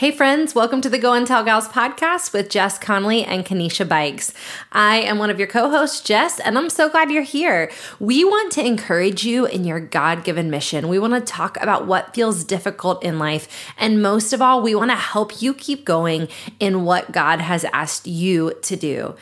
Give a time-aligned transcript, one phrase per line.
[0.00, 3.86] Hey, friends, welcome to the Go and Tell Gals podcast with Jess Connolly and Kanisha
[3.86, 4.32] Bikes.
[4.72, 7.70] I am one of your co hosts, Jess, and I'm so glad you're here.
[7.98, 10.88] We want to encourage you in your God given mission.
[10.88, 13.46] We want to talk about what feels difficult in life.
[13.76, 16.28] And most of all, we want to help you keep going
[16.58, 19.16] in what God has asked you to do.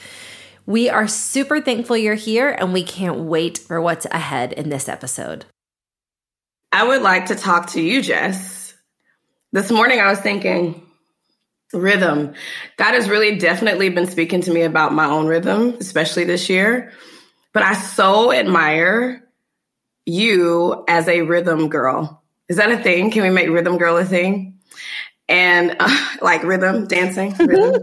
[0.65, 4.89] We are super thankful you're here, and we can't wait for what's ahead in this
[4.89, 5.45] episode.
[6.71, 8.58] I would like to talk to you, Jess
[9.53, 10.83] this morning I was thinking
[11.73, 12.35] rhythm.
[12.77, 16.93] God has really definitely been speaking to me about my own rhythm, especially this year.
[17.53, 19.23] But I so admire
[20.07, 22.23] you as a rhythm girl.
[22.49, 23.11] Is that a thing?
[23.11, 24.59] Can we make rhythm girl a thing?
[25.29, 27.83] And uh, like rhythm dancing, rhythm.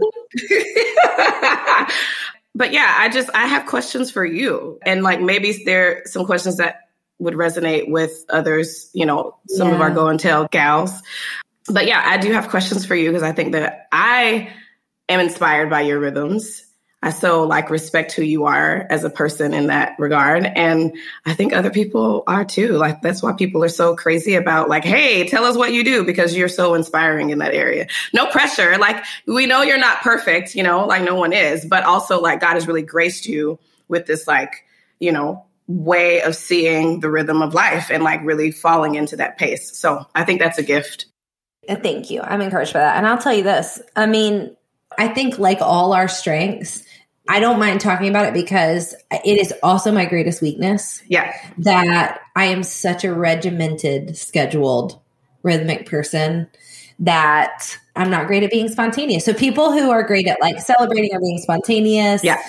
[2.54, 4.78] but yeah, I just I have questions for you.
[4.84, 9.68] And like maybe there are some questions that would resonate with others, you know, some
[9.68, 9.74] yeah.
[9.74, 11.02] of our go and tell gals
[11.68, 14.50] but yeah, I do have questions for you because I think that I
[15.08, 16.64] am inspired by your rhythms.
[17.02, 20.44] I so like respect who you are as a person in that regard.
[20.44, 22.72] And I think other people are too.
[22.72, 26.04] Like that's why people are so crazy about like, hey, tell us what you do
[26.04, 27.86] because you're so inspiring in that area.
[28.12, 28.76] No pressure.
[28.78, 32.40] Like we know you're not perfect, you know, like no one is, but also like
[32.40, 33.58] God has really graced you
[33.88, 34.64] with this like,
[34.98, 39.36] you know, way of seeing the rhythm of life and like really falling into that
[39.36, 39.76] pace.
[39.76, 41.06] So I think that's a gift.
[41.68, 42.20] Thank you.
[42.20, 42.96] I'm encouraged by that.
[42.96, 44.56] And I'll tell you this I mean,
[44.98, 46.82] I think like all our strengths,
[47.28, 51.02] I don't mind talking about it because it is also my greatest weakness.
[51.08, 51.34] Yeah.
[51.58, 55.00] That I am such a regimented, scheduled,
[55.42, 56.48] rhythmic person
[56.98, 59.24] that I'm not great at being spontaneous.
[59.24, 62.40] So people who are great at like celebrating or being spontaneous, yeah.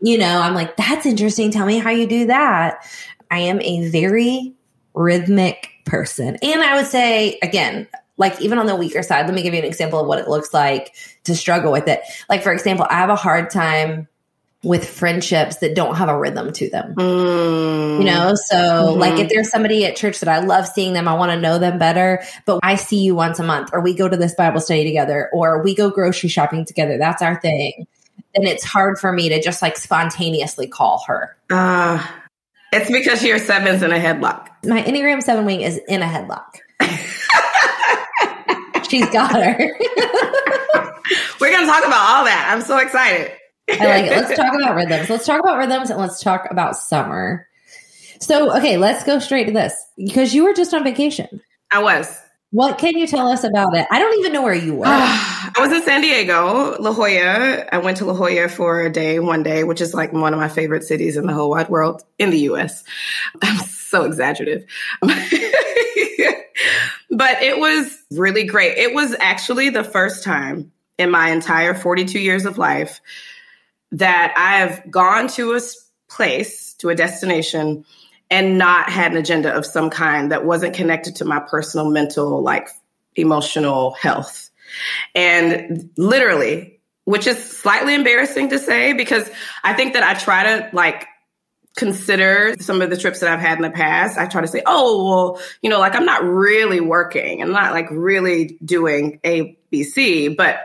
[0.00, 1.50] you know, I'm like, that's interesting.
[1.50, 2.86] Tell me how you do that.
[3.30, 4.54] I am a very
[4.94, 6.36] rhythmic person.
[6.42, 7.86] And I would say, again,
[8.20, 10.28] like even on the weaker side, let me give you an example of what it
[10.28, 12.02] looks like to struggle with it.
[12.28, 14.08] Like, for example, I have a hard time
[14.62, 16.94] with friendships that don't have a rhythm to them.
[16.96, 17.98] Mm.
[17.98, 19.00] You know, so mm-hmm.
[19.00, 21.58] like if there's somebody at church that I love seeing them, I want to know
[21.58, 24.60] them better, but I see you once a month, or we go to this Bible
[24.60, 26.98] study together, or we go grocery shopping together.
[26.98, 27.86] That's our thing.
[28.34, 31.36] Then it's hard for me to just like spontaneously call her.
[31.48, 32.06] Uh,
[32.70, 34.48] it's because your seven's in a headlock.
[34.62, 36.58] My Enneagram seven wing is in a headlock.
[38.90, 39.56] She's got her.
[41.40, 42.50] We're going to talk about all that.
[42.52, 43.30] I'm so excited.
[43.70, 44.10] I like it.
[44.10, 45.08] Let's talk about rhythms.
[45.08, 47.46] Let's talk about rhythms and let's talk about summer.
[48.18, 51.40] So, okay, let's go straight to this because you were just on vacation.
[51.70, 52.18] I was.
[52.50, 53.86] What can you tell us about it?
[53.92, 54.86] I don't even know where you were.
[54.86, 57.66] Ah, I was in San Diego, La Jolla.
[57.72, 60.40] I went to La Jolla for a day, one day, which is like one of
[60.40, 62.82] my favorite cities in the whole wide world in the US.
[63.42, 64.64] I'm so exaggerative.
[67.20, 68.78] but it was really great.
[68.78, 73.02] It was actually the first time in my entire 42 years of life
[73.92, 75.60] that I have gone to a
[76.08, 77.84] place, to a destination,
[78.30, 82.42] and not had an agenda of some kind that wasn't connected to my personal, mental,
[82.42, 82.70] like
[83.16, 84.48] emotional health.
[85.14, 89.30] And literally, which is slightly embarrassing to say because
[89.62, 91.06] I think that I try to like
[91.76, 94.62] consider some of the trips that I've had in the past, I try to say,
[94.66, 97.42] oh, well, you know, like I'm not really working.
[97.42, 100.28] I'm not like really doing A, B, C.
[100.28, 100.60] But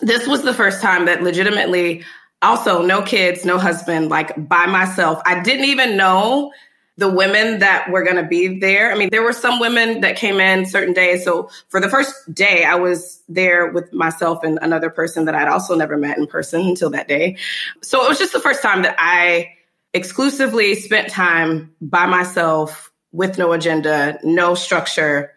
[0.00, 2.04] this was the first time that legitimately,
[2.42, 5.22] also, no kids, no husband, like by myself.
[5.24, 6.52] I didn't even know
[6.98, 8.92] the women that were going to be there.
[8.92, 11.24] I mean, there were some women that came in certain days.
[11.24, 15.48] So for the first day, I was there with myself and another person that I'd
[15.48, 17.38] also never met in person until that day.
[17.80, 19.54] So it was just the first time that I
[19.94, 25.32] exclusively spent time by myself with no agenda, no structure.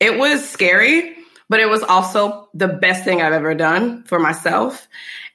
[0.00, 1.16] It was scary,
[1.48, 4.86] but it was also the best thing I've ever done for myself.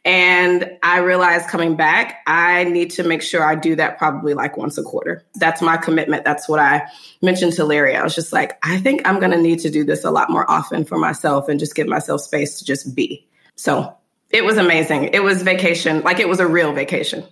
[0.05, 4.55] And I realized coming back, I need to make sure I do that probably like
[4.55, 5.25] once a quarter.
[5.35, 6.23] That's my commitment.
[6.23, 6.83] That's what I
[7.21, 7.95] mentioned to Larry.
[7.95, 10.29] I was just like, I think I'm going to need to do this a lot
[10.29, 13.27] more often for myself and just give myself space to just be.
[13.55, 13.93] So
[14.29, 15.09] it was amazing.
[15.13, 17.25] It was vacation, like it was a real vacation.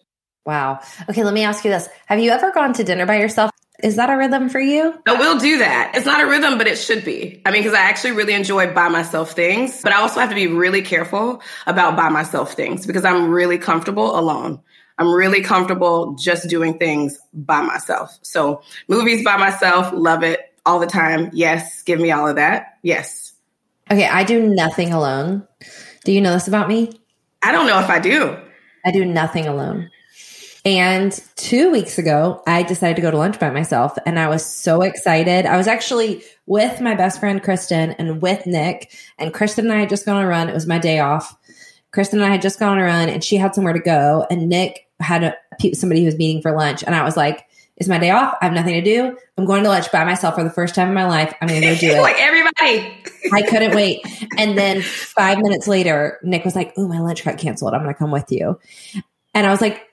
[0.47, 0.79] Wow.
[1.09, 1.89] Okay, let me ask you this.
[2.05, 3.51] Have you ever gone to dinner by yourself?
[3.83, 4.97] Is that a rhythm for you?
[5.05, 5.91] I will do that.
[5.93, 7.41] It's not a rhythm, but it should be.
[7.45, 10.35] I mean, because I actually really enjoy by myself things, but I also have to
[10.35, 14.61] be really careful about by myself things because I'm really comfortable alone.
[14.97, 18.17] I'm really comfortable just doing things by myself.
[18.21, 21.29] So, movies by myself, love it all the time.
[21.33, 21.83] Yes.
[21.83, 22.77] Give me all of that.
[22.83, 23.33] Yes.
[23.91, 24.07] Okay.
[24.07, 25.45] I do nothing alone.
[26.05, 27.01] Do you know this about me?
[27.43, 28.37] I don't know if I do.
[28.85, 29.91] I do nothing alone.
[30.67, 34.45] And two weeks ago, I decided to go to lunch by myself and I was
[34.45, 35.45] so excited.
[35.45, 38.91] I was actually with my best friend, Kristen, and with Nick.
[39.17, 40.49] And Kristen and I had just gone on a run.
[40.49, 41.37] It was my day off.
[41.93, 44.27] Kristen and I had just gone on a run and she had somewhere to go.
[44.29, 45.35] And Nick had a,
[45.73, 46.83] somebody who was meeting for lunch.
[46.83, 47.45] And I was like,
[47.77, 48.35] it's my day off.
[48.41, 49.17] I have nothing to do.
[49.37, 51.33] I'm going to lunch by myself for the first time in my life.
[51.39, 52.01] I'm going to go do it.
[52.01, 52.93] like everybody.
[53.31, 54.01] I couldn't wait.
[54.37, 57.73] And then five minutes later, Nick was like, "Oh, my lunch got canceled.
[57.73, 58.59] I'm going to come with you."
[59.35, 59.86] And I was like,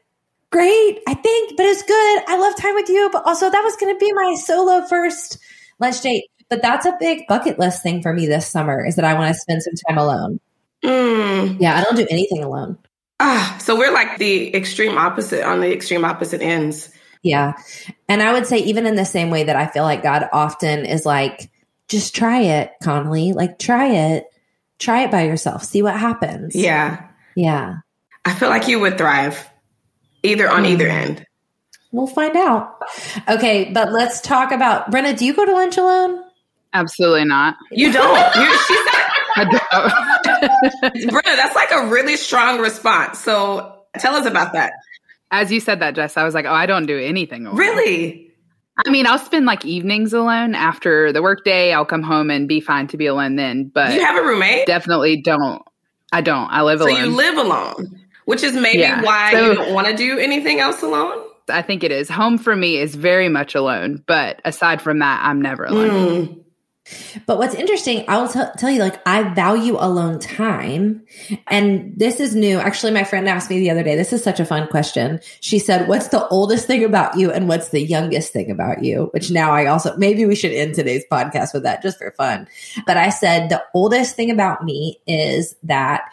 [0.55, 2.23] "Great, I think, but it's good.
[2.29, 5.39] I love time with you, but also that was going to be my solo first
[5.81, 9.05] lunch date." But that's a big bucket list thing for me this summer is that
[9.05, 10.39] I want to spend some time alone.
[10.85, 11.61] Mm.
[11.61, 12.79] Yeah, I don't do anything alone.
[13.19, 16.89] Ah, so we're like the extreme opposite on the extreme opposite ends.
[17.23, 17.55] Yeah.
[18.09, 20.87] And I would say, even in the same way that I feel like God often
[20.87, 21.50] is like,
[21.89, 23.33] just try it, Connolly.
[23.33, 24.27] Like, try it.
[24.79, 25.65] Try it by yourself.
[25.65, 26.55] See what happens.
[26.55, 27.09] Yeah.
[27.35, 27.79] Yeah.
[28.25, 29.50] I feel like you would thrive
[30.25, 30.97] either on either hmm.
[30.97, 31.26] end.
[31.93, 32.82] We'll find out.
[33.29, 33.71] Okay.
[33.73, 35.17] But let's talk about Brenna.
[35.17, 36.25] Do you go to lunch alone?
[36.73, 37.56] Absolutely not.
[37.71, 38.35] You don't.
[38.35, 39.06] You, she said,
[39.37, 40.94] I don't.
[41.12, 43.21] Brenna, that's like a really strong response.
[43.21, 44.73] So tell us about that.
[45.31, 47.59] As you said that, Jess, I was like, oh, I don't do anything alone.
[47.59, 48.32] Really?
[48.85, 51.73] I mean, I'll spend like evenings alone after the workday.
[51.73, 53.71] I'll come home and be fine to be alone then.
[53.73, 54.67] But you have a roommate?
[54.67, 55.62] Definitely don't.
[56.12, 56.49] I don't.
[56.50, 56.97] I live so alone.
[56.97, 59.03] So you live alone, which is maybe yeah.
[59.03, 61.25] why so, you don't want to do anything else alone.
[61.49, 62.09] I think it is.
[62.09, 66.26] Home for me is very much alone, but aside from that, I'm never alone.
[66.26, 66.44] Mm.
[67.26, 71.06] But what's interesting, I'll t- tell you, like, I value alone time.
[71.47, 72.59] And this is new.
[72.59, 75.21] Actually, my friend asked me the other day, this is such a fun question.
[75.41, 79.09] She said, What's the oldest thing about you and what's the youngest thing about you?
[79.12, 82.49] Which now I also, maybe we should end today's podcast with that just for fun.
[82.87, 86.11] But I said, The oldest thing about me is that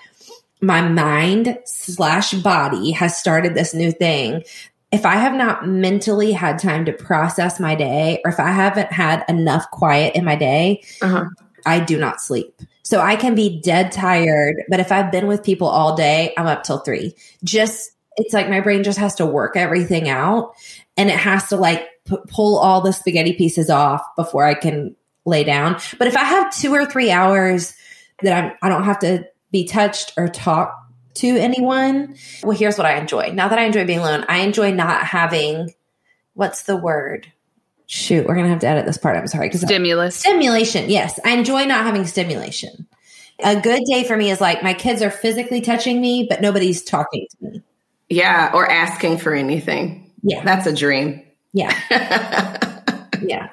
[0.62, 4.44] my mind slash body has started this new thing
[4.92, 8.92] if I have not mentally had time to process my day, or if I haven't
[8.92, 11.25] had enough quiet in my day, uh-huh.
[11.66, 12.62] I do not sleep.
[12.84, 16.48] So I can be dead tired, but if I've been with people all day, I'm
[16.48, 17.16] up till three.
[17.44, 20.54] Just, it's like my brain just has to work everything out
[20.98, 24.94] and it has to like p- pull all the spaghetti pieces off before I can
[25.24, 25.80] lay down.
[26.00, 27.74] But if I have two or three hours
[28.24, 30.77] that I'm, I don't have to be touched or talk
[31.15, 32.15] to anyone.
[32.44, 33.31] Well, here's what I enjoy.
[33.31, 35.74] Now that I enjoy being alone, I enjoy not having
[36.33, 37.31] what's the word?
[37.88, 39.18] Shoot, we're gonna have to edit this part.
[39.18, 39.51] I'm sorry.
[39.51, 40.15] Stimulus.
[40.15, 40.89] Stimulation.
[40.89, 41.19] Yes.
[41.25, 42.88] I enjoy not having stimulation.
[43.44, 46.83] A good day for me is like my kids are physically touching me, but nobody's
[46.83, 47.62] talking to me.
[48.07, 50.12] Yeah, or asking for anything.
[50.21, 50.44] Yeah.
[50.44, 51.24] That's a dream.
[51.53, 51.75] Yeah.
[53.21, 53.50] yeah.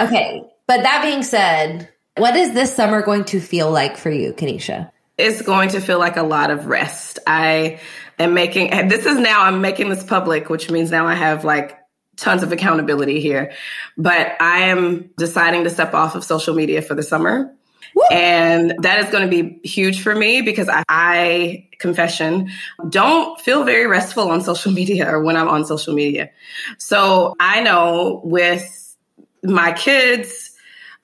[0.00, 0.42] Okay.
[0.66, 4.90] But that being said, what is this summer going to feel like for you, Kanisha?
[5.18, 7.18] It's going to feel like a lot of rest.
[7.26, 7.80] I
[8.18, 11.76] am making, this is now, I'm making this public, which means now I have like
[12.16, 13.52] tons of accountability here.
[13.96, 17.52] But I am deciding to step off of social media for the summer.
[17.94, 18.02] Woo!
[18.12, 22.50] And that is going to be huge for me because I, I, confession,
[22.88, 26.30] don't feel very restful on social media or when I'm on social media.
[26.78, 28.96] So I know with
[29.42, 30.52] my kids,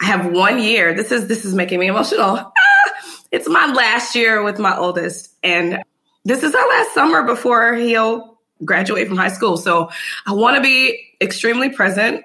[0.00, 0.94] I have one year.
[0.94, 3.13] This is this is making me emotional ah!
[3.34, 5.82] It's my last year with my oldest, and
[6.24, 9.56] this is our last summer before he'll graduate from high school.
[9.56, 9.90] So
[10.26, 12.24] I want to be extremely present.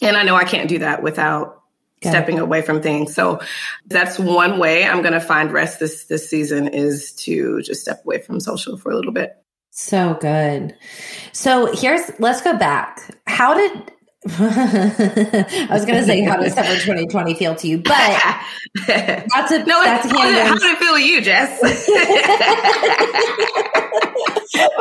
[0.00, 1.62] And I know I can't do that without
[2.02, 3.14] stepping away from things.
[3.14, 3.40] So
[3.86, 8.02] that's one way I'm going to find rest this this season is to just step
[8.04, 9.36] away from social for a little bit.
[9.70, 10.76] So good.
[11.32, 13.00] So here's let's go back.
[13.26, 13.90] How did
[14.38, 17.76] I was going to say, how does summer 2020 feel to you?
[17.76, 17.92] But
[18.86, 19.82] that's a no.
[19.82, 21.60] That's how, did, how did it feel to you, Jess?
[21.60, 21.70] but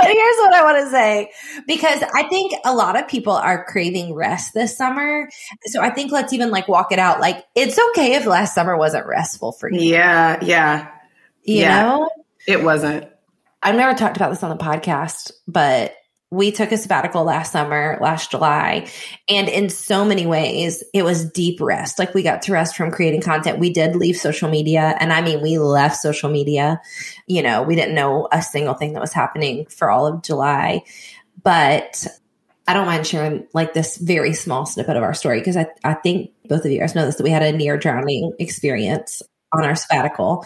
[0.05, 1.29] here's what I want to say
[1.67, 5.29] because I think a lot of people are craving rest this summer.
[5.65, 7.19] So I think let's even like walk it out.
[7.19, 9.81] Like it's okay if last summer wasn't restful for you.
[9.81, 10.87] Yeah, yeah,
[11.43, 11.81] you yeah.
[11.81, 12.09] know,
[12.47, 13.09] it wasn't.
[13.61, 15.93] I've never talked about this on the podcast, but
[16.33, 18.89] we took a sabbatical last summer, last July.
[19.29, 21.99] And in so many ways, it was deep rest.
[21.99, 23.59] Like we got to rest from creating content.
[23.59, 24.95] We did leave social media.
[24.99, 26.81] And I mean, we left social media.
[27.27, 30.81] You know, we didn't know a single thing that was happening for all of July.
[31.43, 32.07] But
[32.67, 35.93] I don't mind sharing like this very small snippet of our story because I, I
[35.93, 39.21] think both of you guys know this that we had a near drowning experience
[39.51, 40.45] on our sabbatical.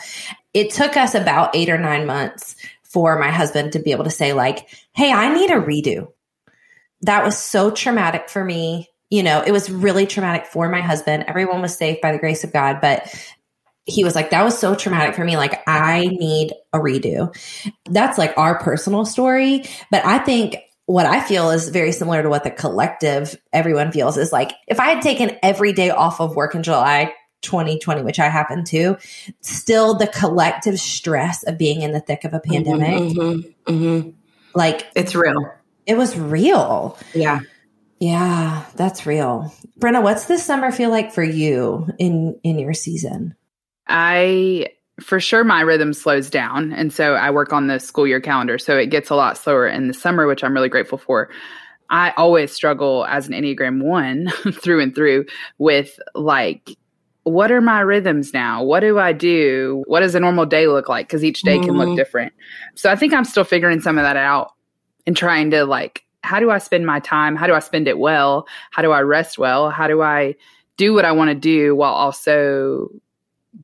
[0.54, 2.56] It took us about eight or nine months
[2.98, 6.08] for my husband to be able to say, like, hey, I need a redo.
[7.02, 8.90] That was so traumatic for me.
[9.12, 11.26] You know, it was really traumatic for my husband.
[11.28, 13.14] Everyone was safe by the grace of God, but
[13.86, 15.38] he was like, that was so traumatic for me.
[15.38, 17.38] Like, I need a redo.
[17.86, 19.66] That's like our personal story.
[19.92, 24.18] But I think what I feel is very similar to what the collective everyone feels
[24.18, 28.20] is like if I had taken every day off of work in July 2020, which
[28.20, 28.98] I happened to,
[29.42, 34.16] still the collective stress of being in the thick of a Mm-hmm, pandemic,
[34.56, 35.52] like It's real.
[35.86, 36.98] it was real.
[37.14, 37.40] Yeah.
[38.00, 39.52] Yeah, that's real.
[39.80, 43.36] Brenna, what's this summer feel like for you in in your season?
[43.88, 44.68] I
[45.00, 48.58] for sure my rhythm slows down and so I work on the school year calendar
[48.58, 51.30] so it gets a lot slower in the summer which I'm really grateful for.
[51.90, 55.26] I always struggle as an Enneagram 1 through and through
[55.58, 56.76] with like
[57.28, 58.64] what are my rhythms now?
[58.64, 59.84] What do I do?
[59.88, 61.78] What does a normal day look like cuz each day can Mhm.
[61.78, 62.34] look different.
[62.76, 64.52] So I think I'm still figuring some of that out
[65.06, 67.36] and trying to like how do I spend my time?
[67.38, 68.48] How do I spend it well?
[68.72, 69.70] How do I rest well?
[69.70, 70.36] How do I
[70.76, 72.90] do what I want to do while also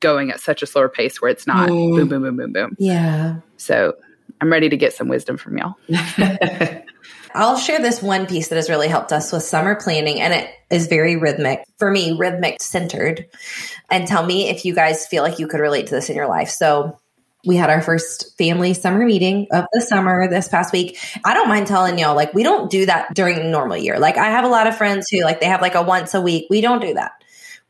[0.00, 1.96] going at such a slower pace where it's not Mm.
[1.96, 2.76] boom, boom, boom, boom, boom.
[2.78, 3.36] Yeah.
[3.56, 3.94] So
[4.40, 5.74] I'm ready to get some wisdom from y'all.
[7.36, 10.48] I'll share this one piece that has really helped us with summer planning, and it
[10.70, 13.26] is very rhythmic for me, rhythmic centered.
[13.90, 16.28] And tell me if you guys feel like you could relate to this in your
[16.28, 16.50] life.
[16.50, 16.98] So,
[17.46, 20.98] we had our first family summer meeting of the summer this past week.
[21.24, 23.98] I don't mind telling y'all, like, we don't do that during normal year.
[23.98, 26.22] Like, I have a lot of friends who, like, they have like a once a
[26.22, 26.46] week.
[26.48, 27.12] We don't do that.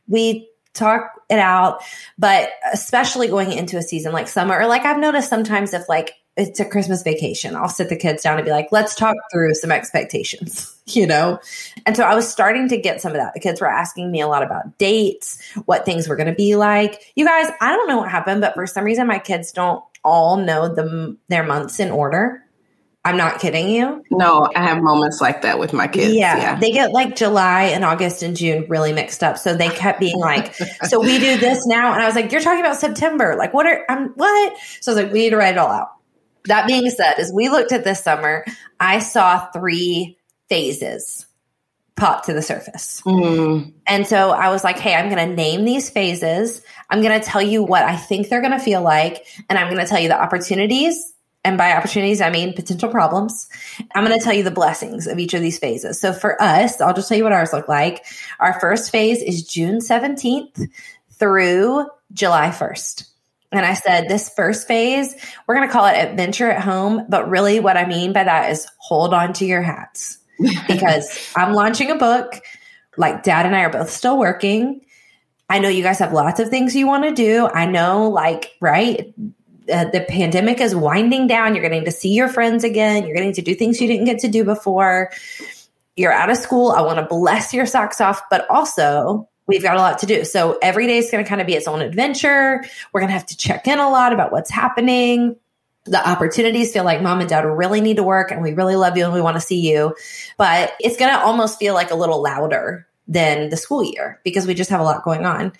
[0.07, 1.81] We talk it out,
[2.17, 6.13] but especially going into a season like summer, or like I've noticed sometimes if like
[6.37, 9.53] it's a Christmas vacation, I'll sit the kids down and be like, let's talk through
[9.53, 11.39] some expectations, you know?
[11.85, 13.33] And so I was starting to get some of that.
[13.33, 16.55] The kids were asking me a lot about dates, what things were going to be
[16.55, 17.01] like.
[17.15, 20.37] You guys, I don't know what happened, but for some reason, my kids don't all
[20.37, 22.41] know the, their months in order.
[23.05, 24.03] I'm not kidding you.
[24.09, 26.13] no, I have moments like that with my kids.
[26.15, 26.59] Yeah, Yeah.
[26.59, 29.37] they get like July and August and June really mixed up.
[29.37, 32.41] So they kept being like, "So we do this now," and I was like, "You're
[32.41, 33.35] talking about September?
[33.37, 35.69] Like, what are I'm what?" So I was like, "We need to write it all
[35.71, 35.89] out."
[36.45, 38.45] That being said, as we looked at this summer,
[38.79, 40.17] I saw three
[40.49, 41.25] phases
[41.95, 43.01] pop to the surface.
[43.05, 43.73] Mm.
[43.87, 46.61] And so I was like, hey, I'm going to name these phases.
[46.89, 49.25] I'm going to tell you what I think they're going to feel like.
[49.49, 51.13] And I'm going to tell you the opportunities.
[51.45, 53.47] And by opportunities, I mean potential problems.
[53.93, 56.01] I'm going to tell you the blessings of each of these phases.
[56.01, 58.03] So for us, I'll just tell you what ours look like.
[58.39, 60.67] Our first phase is June 17th
[61.11, 63.07] through July 1st.
[63.51, 65.15] And I said, this first phase,
[65.47, 67.05] we're going to call it adventure at home.
[67.07, 70.17] But really, what I mean by that is hold on to your hats
[70.67, 72.41] because I'm launching a book.
[72.97, 74.81] Like, dad and I are both still working.
[75.49, 77.47] I know you guys have lots of things you want to do.
[77.47, 79.13] I know, like, right?
[79.71, 81.55] Uh, the pandemic is winding down.
[81.55, 83.05] You're getting to see your friends again.
[83.05, 85.11] You're getting to do things you didn't get to do before.
[85.95, 86.71] You're out of school.
[86.71, 90.25] I want to bless your socks off, but also we've got a lot to do.
[90.25, 92.63] So every day is going to kind of be its own adventure.
[92.91, 95.35] We're going to have to check in a lot about what's happening.
[95.85, 98.97] The opportunities feel like mom and dad really need to work and we really love
[98.97, 99.95] you and we want to see you.
[100.37, 104.47] But it's going to almost feel like a little louder than the school year because
[104.47, 105.53] we just have a lot going on.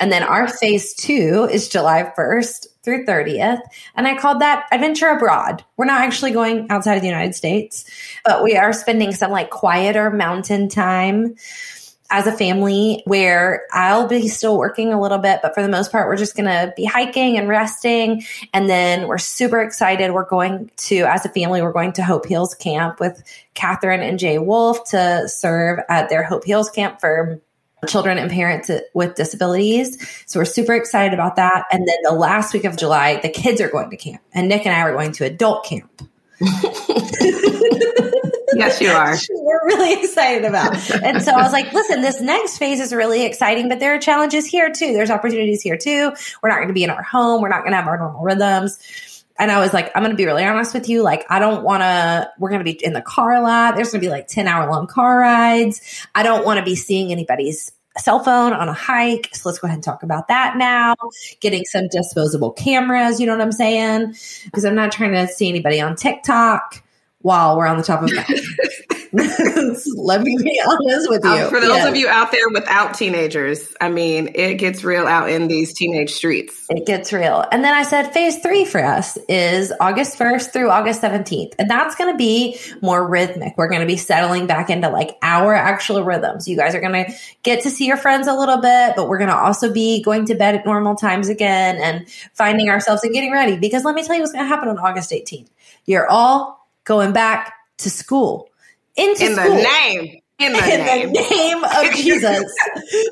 [0.00, 3.60] And then our phase two is July 1st through 30th.
[3.96, 5.64] And I called that adventure abroad.
[5.76, 7.84] We're not actually going outside of the United States,
[8.24, 11.34] but we are spending some like quieter mountain time
[12.10, 15.92] as a family where I'll be still working a little bit, but for the most
[15.92, 18.24] part, we're just going to be hiking and resting.
[18.54, 20.12] And then we're super excited.
[20.12, 23.22] We're going to, as a family, we're going to Hope Heals Camp with
[23.54, 27.42] Katherine and Jay Wolf to serve at their Hope Heals Camp for
[27.86, 30.24] children and parents with disabilities.
[30.26, 31.66] So we're super excited about that.
[31.70, 34.66] And then the last week of July, the kids are going to camp, and Nick
[34.66, 36.02] and I are going to adult camp.
[38.54, 39.16] yes, you are.
[39.30, 40.74] We're really excited about.
[41.02, 43.98] And so I was like, listen, this next phase is really exciting, but there are
[43.98, 44.92] challenges here too.
[44.92, 46.12] There's opportunities here too.
[46.42, 47.42] We're not going to be in our home.
[47.42, 48.78] We're not going to have our normal rhythms.
[49.38, 51.02] And I was like, I'm going to be really honest with you.
[51.02, 53.76] Like, I don't want to, we're going to be in the car a lot.
[53.76, 56.06] There's going to be like 10 hour long car rides.
[56.14, 59.34] I don't want to be seeing anybody's cell phone on a hike.
[59.34, 60.94] So let's go ahead and talk about that now.
[61.40, 64.14] Getting some disposable cameras, you know what I'm saying?
[64.44, 66.82] Because I'm not trying to see anybody on TikTok
[67.20, 68.28] while we're on the top of that.
[69.12, 71.30] Let me be honest with you.
[71.30, 71.88] Um, for those Yes.
[71.88, 76.10] of you out there without teenagers, I mean, it gets real out in these teenage
[76.12, 76.66] streets.
[76.68, 77.44] It gets real.
[77.50, 81.54] And then I said phase three for us is August 1st through August 17th.
[81.58, 83.54] And that's going to be more rhythmic.
[83.56, 86.46] We're going to be settling back into like our actual rhythms.
[86.46, 89.18] You guys are going to get to see your friends a little bit, but we're
[89.18, 93.12] going to also be going to bed at normal times again and finding ourselves and
[93.14, 93.56] getting ready.
[93.56, 95.48] Because let me tell you what's going to happen on August 18th.
[95.86, 96.57] You're all
[96.88, 98.48] going back to school.
[98.96, 100.20] Into In the name.
[100.40, 101.12] In the in name.
[101.12, 102.44] the name of Jesus.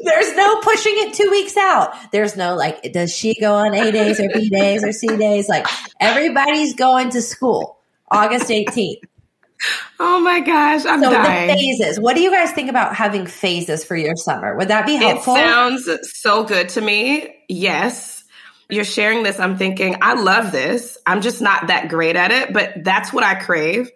[0.02, 1.94] There's no pushing it two weeks out.
[2.10, 5.48] There's no like, does she go on A days or B days or C days?
[5.48, 5.66] Like
[6.00, 7.78] everybody's going to school
[8.10, 9.00] August 18th.
[9.98, 11.48] Oh my gosh, I'm so dying.
[11.48, 11.98] the phases.
[11.98, 14.54] What do you guys think about having phases for your summer?
[14.56, 15.34] Would that be helpful?
[15.34, 15.88] It sounds
[16.20, 17.34] so good to me.
[17.48, 18.15] Yes.
[18.68, 19.38] You're sharing this.
[19.38, 20.98] I'm thinking, I love this.
[21.06, 23.90] I'm just not that great at it, but that's what I crave.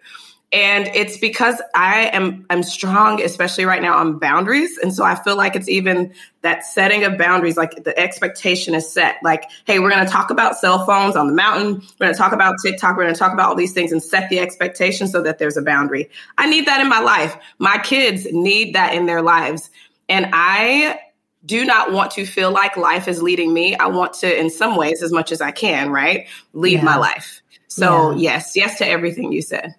[0.53, 4.77] And it's because I am I'm strong, especially right now on boundaries.
[4.77, 8.91] And so I feel like it's even that setting of boundaries, like the expectation is
[8.91, 9.15] set.
[9.23, 12.55] Like, hey, we're gonna talk about cell phones on the mountain, we're gonna talk about
[12.61, 15.55] TikTok, we're gonna talk about all these things and set the expectation so that there's
[15.55, 16.09] a boundary.
[16.37, 17.37] I need that in my life.
[17.57, 19.69] My kids need that in their lives.
[20.09, 20.99] And I
[21.45, 23.75] do not want to feel like life is leading me.
[23.75, 26.27] I want to, in some ways, as much as I can, right?
[26.53, 26.83] Lead Yeah.
[26.83, 27.41] my life.
[27.67, 28.33] So, Yeah.
[28.35, 29.73] yes, yes to everything you said.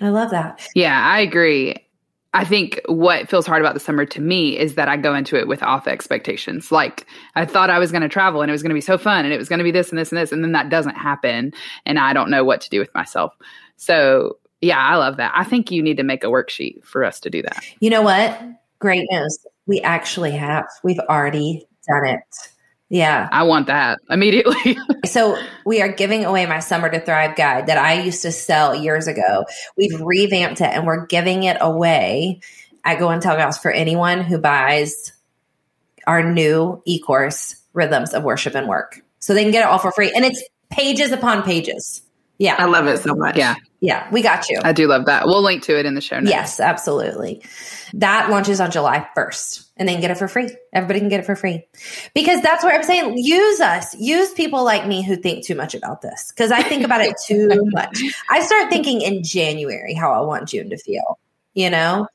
[0.00, 0.66] I love that.
[0.74, 1.76] Yeah, I agree.
[2.32, 5.36] I think what feels hard about the summer to me is that I go into
[5.38, 6.72] it with off expectations.
[6.72, 8.98] Like I thought I was going to travel and it was going to be so
[8.98, 10.68] fun and it was going to be this and this and this and then that
[10.68, 11.52] doesn't happen
[11.86, 13.32] and I don't know what to do with myself.
[13.76, 15.30] So, yeah, I love that.
[15.34, 17.64] I think you need to make a worksheet for us to do that.
[17.78, 18.36] You know what?
[18.80, 19.38] Great news.
[19.66, 20.66] We actually have.
[20.82, 22.20] We've already done it.
[22.90, 23.28] Yeah.
[23.32, 24.76] I want that immediately.
[25.04, 28.74] So we are giving away my Summer to Thrive guide that I used to sell
[28.74, 29.44] years ago.
[29.76, 32.40] We've revamped it and we're giving it away
[32.84, 35.12] at Go and Tell Gals for anyone who buys
[36.06, 39.02] our new e-course, Rhythms of Worship and Work.
[39.18, 40.10] So they can get it all for free.
[40.14, 42.02] And it's pages upon pages.
[42.40, 43.36] I love it so much.
[43.36, 44.08] yeah, Yeah.
[44.10, 44.60] We got you.
[44.62, 45.26] I do love that.
[45.26, 46.30] We'll link to it in the show notes.
[46.30, 47.42] Yes, absolutely.
[47.94, 50.50] That launches on July 1st and then get it for free.
[50.72, 51.64] Everybody can get it for free.
[52.14, 53.94] Because that's where I'm saying use us.
[53.96, 57.14] Use people like me who think too much about this because I think about it
[57.24, 58.00] too much.
[58.28, 61.18] I start thinking in January how I want June to feel,
[61.54, 62.08] you know?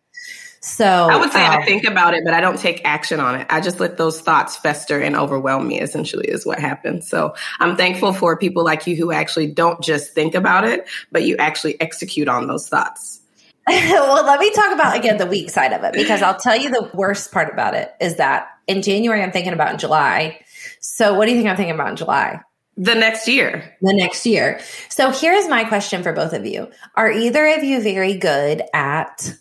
[0.61, 3.35] So I would say um, I think about it, but I don't take action on
[3.35, 3.47] it.
[3.49, 7.09] I just let those thoughts fester and overwhelm me, essentially, is what happens.
[7.09, 11.23] So I'm thankful for people like you who actually don't just think about it, but
[11.23, 13.21] you actually execute on those thoughts.
[13.67, 16.71] well, let me talk about again the weak side of it because I'll tell you
[16.71, 20.43] the worst part about it is that in January I'm thinking about in July.
[20.81, 22.41] So what do you think I'm thinking about in July?
[22.77, 24.59] The next year, the next year.
[24.89, 26.71] So here's my question for both of you.
[26.95, 29.33] Are either of you very good at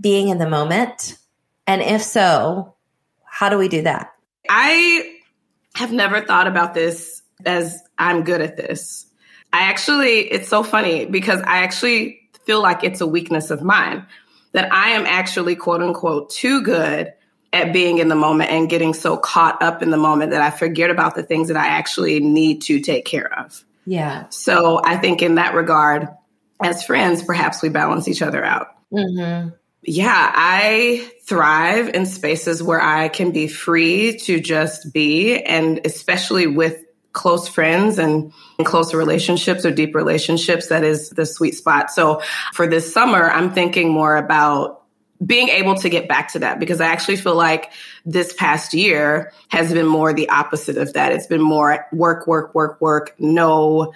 [0.00, 1.16] being in the moment?
[1.66, 2.74] And if so,
[3.24, 4.12] how do we do that?
[4.48, 5.16] I
[5.74, 9.06] have never thought about this as I'm good at this.
[9.52, 14.06] I actually, it's so funny because I actually feel like it's a weakness of mine
[14.52, 17.12] that I am actually, quote unquote, too good
[17.52, 20.50] at being in the moment and getting so caught up in the moment that I
[20.50, 23.64] forget about the things that I actually need to take care of.
[23.86, 24.28] Yeah.
[24.28, 26.08] So I think in that regard,
[26.62, 28.68] as friends, perhaps we balance each other out.
[28.92, 29.50] Mm-hmm.
[29.82, 36.46] Yeah, I thrive in spaces where I can be free to just be, and especially
[36.46, 38.32] with close friends and
[38.64, 41.90] close relationships or deep relationships, that is the sweet spot.
[41.90, 42.20] So
[42.52, 44.82] for this summer, I'm thinking more about
[45.24, 47.72] being able to get back to that because I actually feel like
[48.04, 51.12] this past year has been more the opposite of that.
[51.12, 53.92] It's been more work, work, work, work, no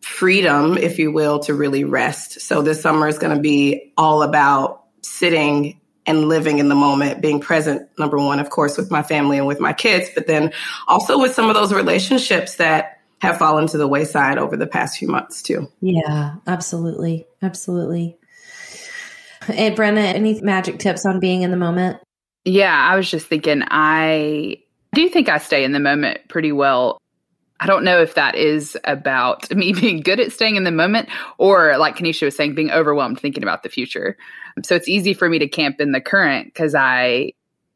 [0.00, 2.40] freedom, if you will, to really rest.
[2.40, 7.20] So this summer is going to be all about sitting and living in the moment,
[7.20, 10.52] being present, number one, of course, with my family and with my kids, but then
[10.86, 14.98] also with some of those relationships that have fallen to the wayside over the past
[14.98, 15.68] few months, too.
[15.80, 17.26] Yeah, absolutely.
[17.42, 18.16] Absolutely.
[19.44, 21.98] Hey, Brenna, any magic tips on being in the moment?
[22.44, 24.62] Yeah, I was just thinking, I
[24.94, 27.00] do think I stay in the moment pretty well.
[27.60, 31.08] I don't know if that is about me being good at staying in the moment
[31.38, 34.16] or, like Kanisha was saying, being overwhelmed thinking about the future.
[34.62, 37.32] So it's easy for me to camp in the current because I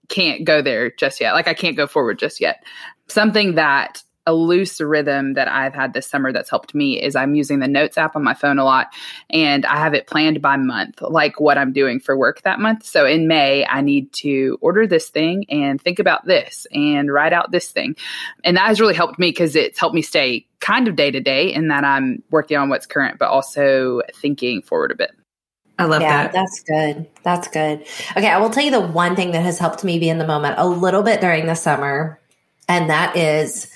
[0.09, 1.33] can't go there just yet.
[1.33, 2.65] Like I can't go forward just yet.
[3.09, 7.35] Something that a loose rhythm that I've had this summer that's helped me is I'm
[7.35, 8.89] using the notes app on my phone a lot
[9.31, 12.87] and I have it planned by month, like what I'm doing for work that month.
[12.87, 17.33] So in May, I need to order this thing and think about this and write
[17.33, 17.97] out this thing.
[18.45, 21.21] And that has really helped me because it's helped me stay kind of day to
[21.21, 25.11] day in that I'm working on what's current, but also thinking forward a bit.
[25.79, 26.33] I love yeah, that.
[26.33, 27.09] that's good.
[27.25, 27.87] That's good.
[28.17, 30.27] Okay, I will tell you the one thing that has helped me be in the
[30.27, 32.21] moment a little bit during the summer,
[32.69, 33.72] and that is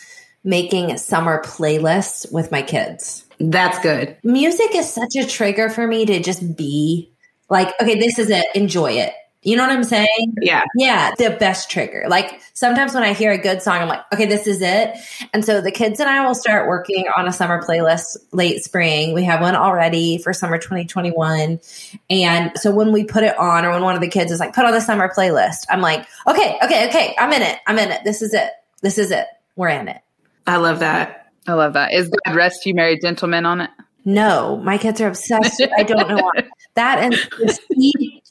[0.46, 3.26] making summer playlists with my kids.
[3.38, 4.16] That's good.
[4.22, 7.10] Music is such a trigger for me to just be
[7.50, 9.12] like, okay, this is it, enjoy it.
[9.42, 10.34] You know what I'm saying?
[10.40, 10.64] Yeah.
[10.74, 12.06] Yeah, the best trigger.
[12.08, 14.96] Like sometimes when I hear a good song, I'm like, okay, this is it.
[15.32, 19.14] And so the kids and I will start working on a summer playlist late spring.
[19.14, 21.60] We have one already for summer 2021.
[22.10, 24.52] And so when we put it on, or when one of the kids is like,
[24.52, 27.58] put on the summer playlist, I'm like, okay, okay, okay, I'm in it.
[27.68, 28.02] I'm in it.
[28.02, 28.50] This is it.
[28.82, 29.26] This is it.
[29.54, 30.00] We're in it.
[30.46, 31.32] I love that.
[31.46, 31.92] I love that.
[31.92, 33.70] Is God Rest You Merry Gentlemen on it?
[34.04, 35.60] No, my kids are obsessed.
[35.76, 36.44] I don't know why.
[36.74, 38.22] That and the sea,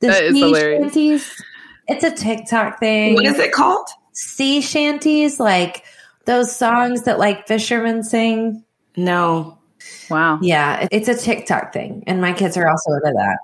[0.00, 1.42] the That is sea shanties.
[1.88, 3.14] It's a TikTok thing.
[3.14, 3.88] What is it called?
[4.12, 5.84] Sea shanties, like
[6.26, 8.64] those songs that like fishermen sing.
[8.96, 9.58] No.
[10.10, 10.38] Wow.
[10.42, 13.38] Yeah, it's a TikTok thing, and my kids are also into that.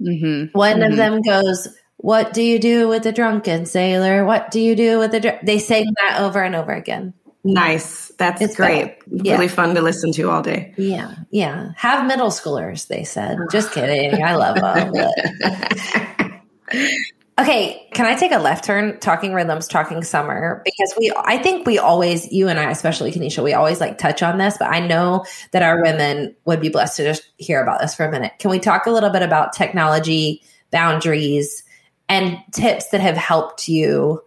[0.00, 0.56] Mm-hmm.
[0.58, 0.96] One of Mhm.
[0.96, 1.68] them goes,
[1.98, 4.24] "What do you do with a drunken sailor?
[4.24, 5.40] What do you do with a?" Dr-?
[5.44, 7.14] They sing that over and over again.
[7.44, 8.08] Nice.
[8.18, 8.96] That's It's great.
[9.10, 9.34] Yeah.
[9.34, 10.74] Really fun to listen to all day.
[10.76, 11.70] Yeah, yeah.
[11.76, 13.38] Have middle schoolers, they said.
[13.40, 13.46] Ah.
[13.50, 14.22] Just kidding.
[14.22, 16.32] I love them.
[17.38, 20.60] Okay, can I take a left turn talking rhythms, talking summer?
[20.64, 24.24] Because we, I think we always, you and I, especially Kanisha, we always like touch
[24.24, 27.80] on this, but I know that our women would be blessed to just hear about
[27.80, 28.32] this for a minute.
[28.40, 31.62] Can we talk a little bit about technology, boundaries,
[32.08, 34.20] and tips that have helped you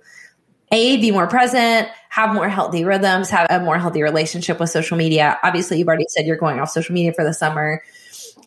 [0.72, 4.98] a be more present have more healthy rhythms have a more healthy relationship with social
[4.98, 5.40] media.
[5.44, 7.82] Obviously you've already said you're going off social media for the summer.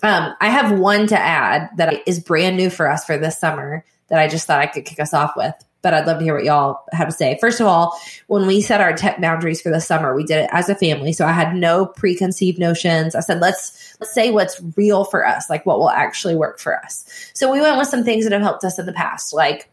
[0.02, 3.82] Um, i have one to add that is brand new for us for this summer
[4.08, 6.34] that i just thought i could kick us off with but i'd love to hear
[6.34, 7.38] what y'all have to say.
[7.40, 10.50] First of all when we set our tech boundaries for the summer we did it
[10.52, 13.14] as a family so i had no preconceived notions.
[13.14, 16.78] I said let's let's say what's real for us like what will actually work for
[16.84, 17.06] us.
[17.32, 19.70] So we went with some things that have helped us in the past like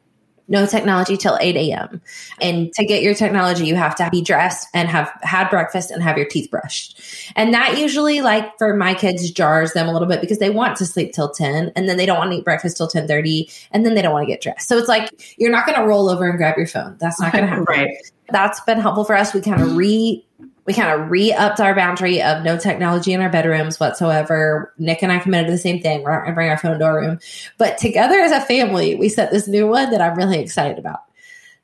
[0.52, 2.02] no technology till 8 a.m.
[2.42, 6.04] And to get your technology, you have to be dressed and have had breakfast and
[6.04, 7.02] have your teeth brushed.
[7.36, 10.78] And that usually, like for my kids, jars them a little bit because they want
[10.78, 13.86] to sleep till 10 and then they don't want to eat breakfast till 10:30 and
[13.86, 14.68] then they don't want to get dressed.
[14.68, 16.98] So it's like you're not going to roll over and grab your phone.
[17.00, 17.66] That's not going to happen.
[17.68, 17.96] right.
[18.32, 19.34] That's been helpful for us.
[19.34, 20.26] We kind of re
[20.72, 24.74] we kind of re-upped our boundary of no technology in our bedrooms whatsoever.
[24.78, 26.02] Nick and I committed to the same thing.
[26.02, 27.20] We're not going to bring our phone to our room.
[27.58, 31.02] But together as a family, we set this new one that I'm really excited about.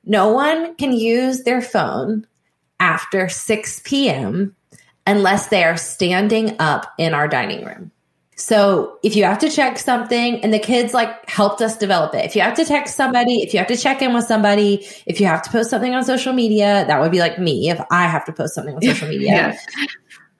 [0.04, 2.28] No one can use their phone
[2.82, 4.54] after 6 p.m.
[5.06, 7.92] unless they are standing up in our dining room.
[8.40, 12.24] So if you have to check something, and the kids like helped us develop it.
[12.24, 15.20] If you have to text somebody, if you have to check in with somebody, if
[15.20, 18.04] you have to post something on social media, that would be like me if I
[18.04, 19.28] have to post something on social media.
[19.28, 19.58] Yeah.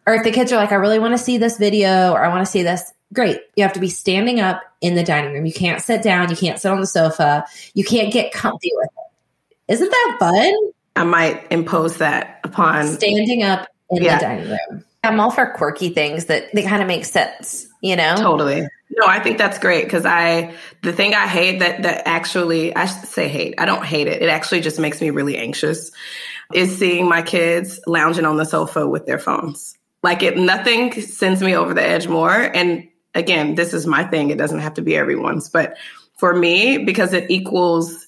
[0.06, 2.30] Or if the kids are like, I really want to see this video or I
[2.30, 2.84] want to see this,
[3.14, 3.40] great.
[3.56, 5.48] You have to be standing up in the dining room.
[5.48, 6.30] You can't sit down.
[6.30, 7.46] You can't sit on the sofa.
[7.74, 9.74] You can't get comfy with it.
[9.74, 10.54] Isn't that fun?
[10.96, 12.88] I might impose that upon.
[12.88, 14.18] Standing up in Yeah.
[14.18, 14.84] the dining room.
[15.04, 18.16] I'm all for quirky things that they kind of make sense, you know?
[18.18, 18.68] Totally.
[18.90, 22.86] No, I think that's great because I the thing I hate that that actually I
[22.86, 23.56] should say hate.
[23.58, 24.22] I don't hate it.
[24.22, 25.92] It actually just makes me really anxious.
[26.54, 29.78] Is seeing my kids lounging on the sofa with their phones.
[30.02, 32.32] Like it nothing sends me over the edge more.
[32.32, 34.30] And again, this is my thing.
[34.30, 35.78] It doesn't have to be everyone's, but
[36.18, 38.08] for me, because it equals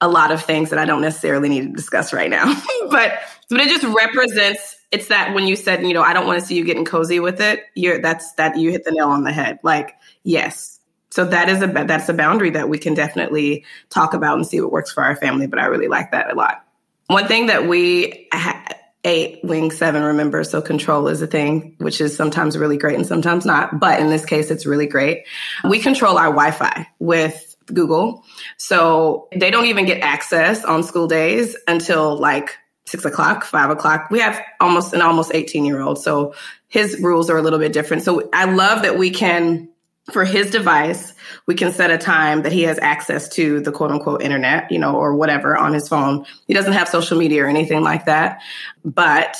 [0.00, 2.46] a lot of things that I don't necessarily need to discuss right now.
[2.90, 3.20] but
[3.50, 6.46] but it just represents it's that when you said, you know, I don't want to
[6.46, 9.32] see you getting cozy with it, you're that's that you hit the nail on the
[9.32, 9.58] head.
[9.64, 10.78] Like, yes.
[11.10, 14.60] So that is a that's a boundary that we can definitely talk about and see
[14.60, 16.64] what works for our family, but I really like that a lot.
[17.08, 18.64] One thing that we ha-
[19.04, 23.06] eight wing seven remember so control is a thing which is sometimes really great and
[23.06, 25.26] sometimes not but in this case it's really great
[25.68, 28.24] we control our wi-fi with google
[28.56, 34.08] so they don't even get access on school days until like six o'clock five o'clock
[34.10, 36.34] we have almost an almost 18 year old so
[36.68, 39.68] his rules are a little bit different so i love that we can
[40.12, 41.14] for his device,
[41.46, 44.78] we can set a time that he has access to the quote unquote internet, you
[44.78, 46.26] know, or whatever on his phone.
[46.46, 48.42] He doesn't have social media or anything like that.
[48.84, 49.36] But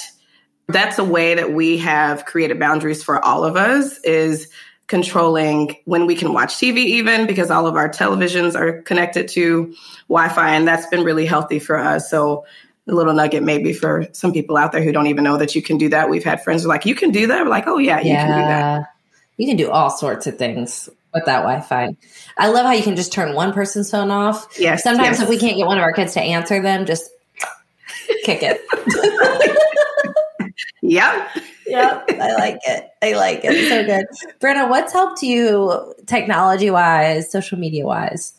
[0.68, 4.48] that's a way that we have created boundaries for all of us is
[4.87, 9.74] controlling when we can watch TV even because all of our televisions are connected to
[10.09, 12.11] Wi-Fi and that's been really healthy for us.
[12.11, 12.44] So
[12.87, 15.62] a little nugget maybe for some people out there who don't even know that you
[15.62, 16.11] can do that.
[16.11, 17.42] We've had friends who are like, you can do that.
[17.42, 18.94] We're like, oh yeah, you can do that.
[19.37, 21.97] You can do all sorts of things with that Wi-Fi.
[22.37, 24.49] I love how you can just turn one person's phone off.
[24.59, 24.83] Yes.
[24.83, 25.23] Sometimes yes.
[25.23, 27.11] if we can't get one of our kids to answer them, just
[28.25, 28.61] kick it.
[30.87, 31.31] Yep.
[31.66, 32.90] yep, I like it.
[33.01, 33.68] I like it.
[33.70, 34.05] So good.
[34.38, 38.35] Brenna, what's helped you technology wise, social media wise?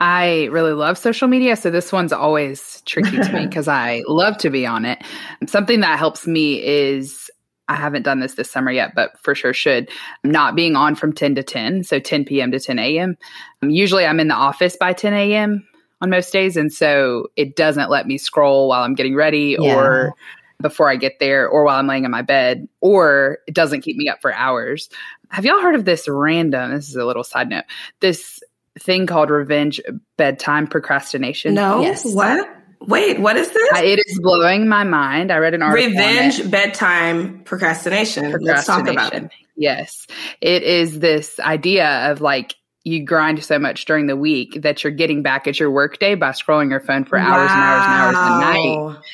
[0.00, 1.56] I really love social media.
[1.56, 4.98] So this one's always tricky to me because I love to be on it.
[5.46, 7.30] Something that helps me is
[7.68, 9.90] I haven't done this this summer yet, but for sure should
[10.24, 11.84] not being on from 10 to 10.
[11.84, 12.50] So 10 p.m.
[12.52, 13.16] to 10 a.m.
[13.62, 15.66] Um, usually I'm in the office by 10 a.m.
[16.00, 16.56] on most days.
[16.56, 19.74] And so it doesn't let me scroll while I'm getting ready Yeah.
[19.76, 20.14] or
[20.62, 23.96] before I get there or while I'm laying in my bed, or it doesn't keep
[23.96, 24.88] me up for hours.
[25.28, 26.72] Have y'all heard of this random?
[26.72, 27.64] This is a little side note.
[28.00, 28.40] This
[28.78, 29.80] thing called revenge
[30.16, 31.54] bedtime procrastination.
[31.54, 31.80] No.
[31.82, 32.04] Yes.
[32.04, 32.48] What?
[32.80, 33.70] Wait, what is this?
[33.80, 35.32] It is blowing my mind.
[35.32, 35.90] I read an article.
[35.90, 38.30] Revenge bedtime procrastination.
[38.40, 39.30] Let's talk about it.
[39.56, 40.06] Yes.
[40.40, 44.92] It is this idea of like you grind so much during the week that you're
[44.92, 47.54] getting back at your workday by scrolling your phone for hours wow.
[47.54, 49.04] and hours and hours a night.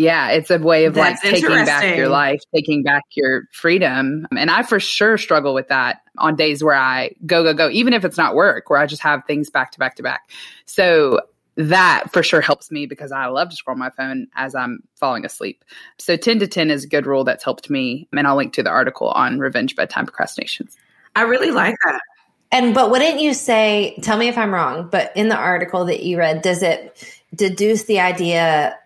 [0.00, 4.26] Yeah, it's a way of That's like taking back your life, taking back your freedom.
[4.34, 7.92] And I for sure struggle with that on days where I go, go, go, even
[7.92, 10.30] if it's not work, where I just have things back to back to back.
[10.64, 11.20] So
[11.56, 15.26] that for sure helps me because I love to scroll my phone as I'm falling
[15.26, 15.66] asleep.
[15.98, 18.08] So 10 to 10 is a good rule that's helped me.
[18.10, 20.78] And I'll link to the article on revenge bedtime procrastinations.
[21.14, 22.00] I really like that.
[22.50, 26.02] And but wouldn't you say, tell me if I'm wrong, but in the article that
[26.02, 28.78] you read, does it deduce the idea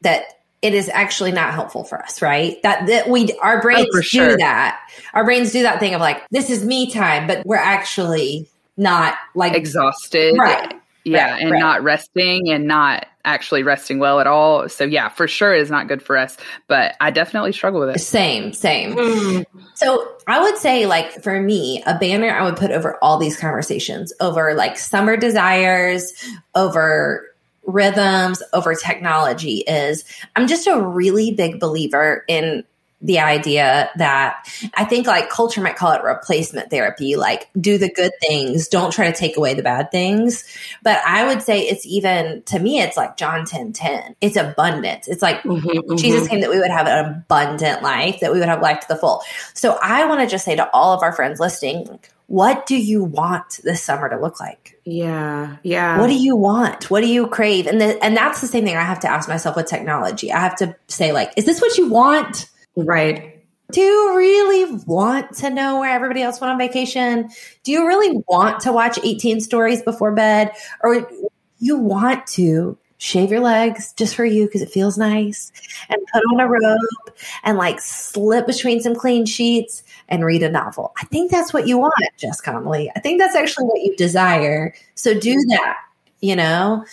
[0.00, 2.60] that it is actually not helpful for us, right?
[2.62, 4.30] That that we our brains oh, sure.
[4.30, 4.80] do that.
[5.14, 9.14] Our brains do that thing of like, this is me time, but we're actually not
[9.34, 10.36] like exhausted.
[10.36, 10.74] Right
[11.08, 11.60] yeah right, and right.
[11.60, 15.86] not resting and not actually resting well at all so yeah for sure is not
[15.86, 19.44] good for us but i definitely struggle with it same same mm.
[19.74, 23.38] so i would say like for me a banner i would put over all these
[23.38, 26.12] conversations over like summer desires
[26.54, 27.27] over
[27.68, 30.04] rhythms over technology is
[30.34, 32.64] i'm just a really big believer in
[33.00, 37.92] the idea that I think like culture might call it replacement therapy, like do the
[37.92, 40.44] good things, don't try to take away the bad things.
[40.82, 44.16] But I would say it's even to me, it's like John 10 10.
[44.20, 45.06] It's abundant.
[45.06, 45.96] It's like mm-hmm, mm-hmm.
[45.96, 48.88] Jesus came that we would have an abundant life, that we would have life to
[48.88, 49.22] the full.
[49.54, 53.04] So I want to just say to all of our friends listening, what do you
[53.04, 54.77] want this summer to look like?
[54.90, 55.56] Yeah.
[55.62, 56.00] Yeah.
[56.00, 56.90] What do you want?
[56.90, 57.66] What do you crave?
[57.66, 60.32] And the, and that's the same thing I have to ask myself with technology.
[60.32, 62.48] I have to say like, is this what you want?
[62.74, 63.44] Right.
[63.70, 67.28] Do you really want to know where everybody else went on vacation?
[67.64, 70.52] Do you really want to watch 18 stories before bed?
[70.82, 71.10] Or
[71.58, 75.52] you want to shave your legs just for you because it feels nice
[75.88, 80.50] and put on a robe and like slip between some clean sheets and read a
[80.50, 80.92] novel?
[81.00, 82.90] I think that's what you want, Jess Connolly.
[82.94, 84.74] I think that's actually what you desire.
[84.94, 85.76] So do that,
[86.20, 86.84] you know?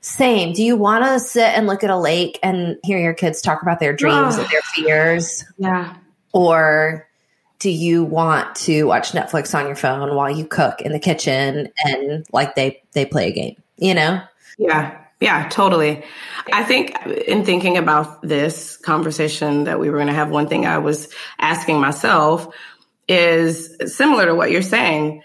[0.00, 0.52] Same.
[0.52, 3.62] Do you want to sit and look at a lake and hear your kids talk
[3.62, 5.44] about their dreams and their fears?
[5.58, 5.94] Yeah.
[6.32, 7.08] Or
[7.60, 11.68] do you want to watch Netflix on your phone while you cook in the kitchen
[11.84, 14.20] and like they they play a game, you know?
[14.58, 15.01] Yeah.
[15.22, 16.02] Yeah, totally.
[16.52, 20.66] I think in thinking about this conversation that we were going to have, one thing
[20.66, 21.08] I was
[21.38, 22.52] asking myself
[23.06, 25.22] is similar to what you're saying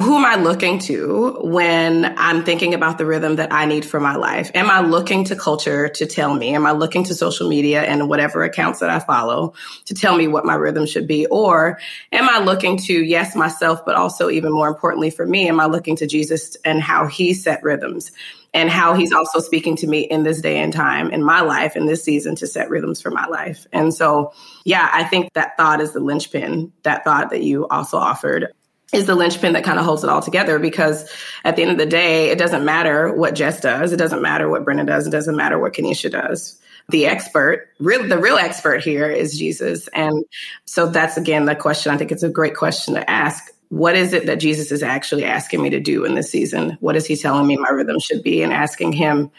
[0.00, 3.98] who am I looking to when I'm thinking about the rhythm that I need for
[3.98, 4.48] my life?
[4.54, 6.54] Am I looking to culture to tell me?
[6.54, 9.54] Am I looking to social media and whatever accounts that I follow
[9.86, 11.26] to tell me what my rhythm should be?
[11.26, 11.80] Or
[12.12, 15.66] am I looking to, yes, myself, but also even more importantly for me, am I
[15.66, 18.12] looking to Jesus and how he set rhythms?
[18.54, 21.76] And how he's also speaking to me in this day and time in my life
[21.76, 23.66] in this season to set rhythms for my life.
[23.72, 24.32] And so,
[24.64, 28.48] yeah, I think that thought is the linchpin, that thought that you also offered
[28.92, 31.10] is the linchpin that kind of holds it all together because
[31.44, 33.92] at the end of the day, it doesn't matter what Jess does.
[33.92, 35.06] It doesn't matter what Brenna does.
[35.06, 36.58] It doesn't matter what Kanisha does.
[36.88, 39.88] The expert, real, the real expert here is Jesus.
[39.88, 40.24] And
[40.64, 41.92] so that's again the question.
[41.92, 43.52] I think it's a great question to ask.
[43.68, 46.78] What is it that Jesus is actually asking me to do in this season?
[46.80, 49.30] What is he telling me my rhythm should be and asking him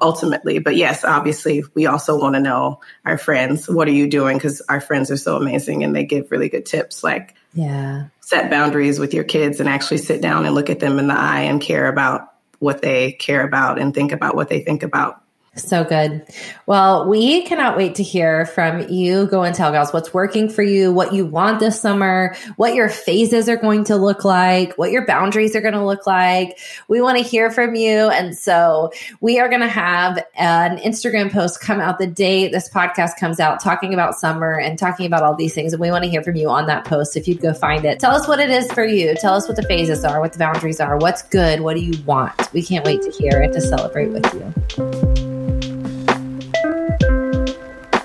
[0.00, 0.58] ultimately?
[0.58, 3.68] But yes, obviously, we also want to know our friends.
[3.68, 4.36] What are you doing?
[4.36, 8.50] Because our friends are so amazing and they give really good tips like, yeah set
[8.50, 11.44] boundaries with your kids and actually sit down and look at them in the eye
[11.44, 15.22] and care about what they care about and think about what they think about
[15.58, 16.26] so good.
[16.66, 19.26] Well, we cannot wait to hear from you.
[19.26, 22.88] Go and tell gals what's working for you, what you want this summer, what your
[22.88, 26.58] phases are going to look like, what your boundaries are going to look like.
[26.88, 28.08] We want to hear from you.
[28.10, 32.68] And so we are going to have an Instagram post come out the day this
[32.68, 35.72] podcast comes out talking about summer and talking about all these things.
[35.72, 37.16] And we want to hear from you on that post.
[37.16, 39.14] If you'd go find it, tell us what it is for you.
[39.14, 42.02] Tell us what the phases are, what the boundaries are, what's good, what do you
[42.04, 42.52] want?
[42.52, 45.27] We can't wait to hear and to celebrate with you.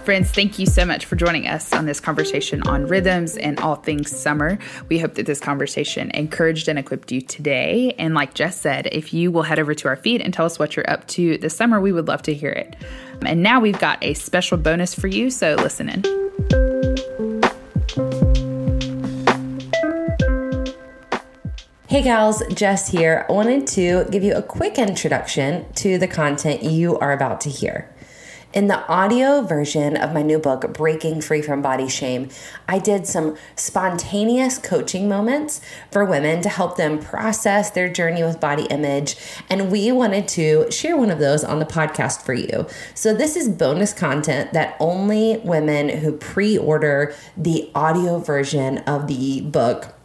[0.04, 3.76] Friends, thank you so much for joining us on this conversation on rhythms and all
[3.76, 4.60] things summer.
[4.90, 7.96] We hope that this conversation encouraged and equipped you today.
[7.98, 10.60] And like Jess said, if you will head over to our feed and tell us
[10.60, 12.76] what you're up to this summer, we would love to hear it.
[13.26, 16.04] And now we've got a special bonus for you, so listen in.
[21.88, 23.26] Hey gals, Jess here.
[23.30, 27.50] I wanted to give you a quick introduction to the content you are about to
[27.50, 27.93] hear.
[28.54, 32.30] In the audio version of my new book, Breaking Free from Body Shame,
[32.68, 38.40] I did some spontaneous coaching moments for women to help them process their journey with
[38.40, 39.16] body image.
[39.50, 42.68] And we wanted to share one of those on the podcast for you.
[42.94, 49.08] So, this is bonus content that only women who pre order the audio version of
[49.08, 49.96] the book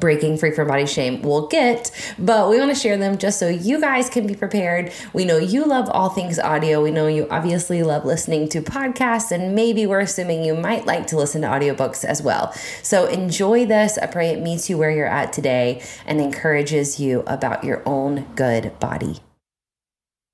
[0.00, 3.48] breaking free from body shame will get, but we want to share them just so
[3.48, 4.92] you guys can be prepared.
[5.12, 6.82] We know you love all things audio.
[6.82, 11.06] We know you obviously love listening to podcasts, and maybe we're assuming you might like
[11.08, 12.52] to listen to audiobooks as well.
[12.82, 13.98] So enjoy this.
[13.98, 18.26] I pray it meets you where you're at today and encourages you about your own
[18.34, 19.20] good body.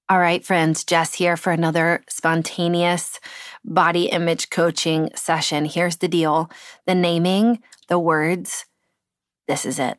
[0.09, 3.19] All right, friends, Jess here for another spontaneous
[3.65, 5.65] body image coaching session.
[5.65, 6.49] Here's the deal
[6.87, 8.67] the naming, the words,
[9.49, 9.99] this is it.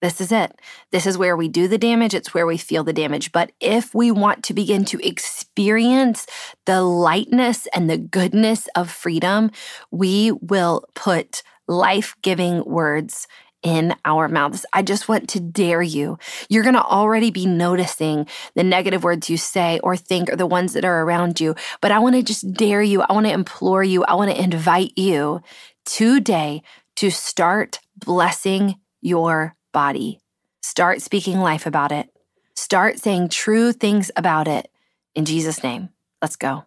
[0.00, 0.60] This is it.
[0.92, 2.14] This is where we do the damage.
[2.14, 3.32] It's where we feel the damage.
[3.32, 6.26] But if we want to begin to experience
[6.66, 9.50] the lightness and the goodness of freedom,
[9.90, 13.26] we will put life giving words
[13.64, 14.64] in our mouths.
[14.72, 16.16] I just want to dare you.
[16.48, 20.46] You're going to already be noticing the negative words you say or think or the
[20.46, 21.56] ones that are around you.
[21.80, 23.02] But I want to just dare you.
[23.02, 24.04] I want to implore you.
[24.04, 25.42] I want to invite you
[25.84, 26.62] today
[26.96, 30.20] to start blessing your body.
[30.62, 32.08] Start speaking life about it.
[32.54, 34.70] Start saying true things about it.
[35.14, 36.64] In Jesus' name, let's go.